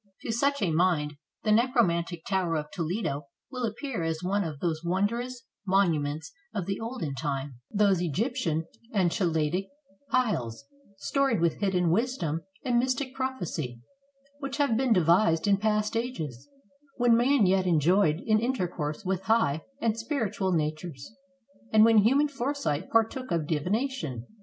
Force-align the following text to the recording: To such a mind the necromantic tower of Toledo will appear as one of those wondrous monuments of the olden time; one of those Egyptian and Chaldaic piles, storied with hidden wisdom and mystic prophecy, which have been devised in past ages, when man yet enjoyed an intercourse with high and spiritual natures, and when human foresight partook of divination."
To 0.21 0.31
such 0.31 0.63
a 0.63 0.71
mind 0.71 1.17
the 1.43 1.51
necromantic 1.51 2.25
tower 2.25 2.55
of 2.55 2.71
Toledo 2.71 3.27
will 3.51 3.65
appear 3.67 4.01
as 4.01 4.23
one 4.23 4.43
of 4.43 4.59
those 4.59 4.81
wondrous 4.83 5.43
monuments 5.63 6.31
of 6.55 6.65
the 6.65 6.79
olden 6.79 7.13
time; 7.13 7.59
one 7.69 7.75
of 7.75 7.87
those 7.97 8.01
Egyptian 8.01 8.65
and 8.91 9.11
Chaldaic 9.11 9.67
piles, 10.09 10.65
storied 10.97 11.39
with 11.39 11.59
hidden 11.59 11.91
wisdom 11.91 12.41
and 12.65 12.79
mystic 12.79 13.13
prophecy, 13.13 13.79
which 14.39 14.57
have 14.57 14.75
been 14.75 14.91
devised 14.91 15.47
in 15.47 15.57
past 15.57 15.95
ages, 15.95 16.49
when 16.97 17.15
man 17.15 17.45
yet 17.45 17.67
enjoyed 17.67 18.21
an 18.21 18.39
intercourse 18.39 19.05
with 19.05 19.21
high 19.25 19.61
and 19.79 19.99
spiritual 19.99 20.51
natures, 20.51 21.13
and 21.71 21.85
when 21.85 21.99
human 21.99 22.27
foresight 22.27 22.89
partook 22.89 23.29
of 23.29 23.45
divination." 23.45 24.25